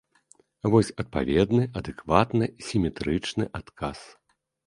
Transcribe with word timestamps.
Вось 0.75 0.87
адпаведны, 1.03 1.63
адэкватны, 1.81 2.45
сіметрычны 2.69 3.45
адказ. 3.63 3.99